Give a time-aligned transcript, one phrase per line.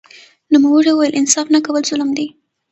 [0.51, 2.27] نوموړي وویل انصاف نه کول ظلم دی